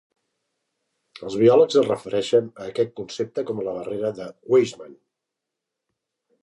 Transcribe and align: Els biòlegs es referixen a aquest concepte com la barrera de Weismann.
Els 1.27 1.35
biòlegs 1.41 1.77
es 1.81 1.85
referixen 1.91 2.47
a 2.63 2.65
aquest 2.73 2.95
concepte 3.01 3.45
com 3.51 3.63
la 3.69 3.75
barrera 3.77 4.13
de 4.23 4.33
Weismann. 4.55 4.99